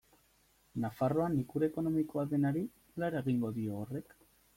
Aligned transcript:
Nafarroan 0.85 1.35
ikur 1.41 1.65
ekonomikoa 1.67 2.23
denari 2.31 2.63
nola 2.71 3.11
eragingo 3.13 3.53
dio 3.59 3.77
horrek? 3.83 4.17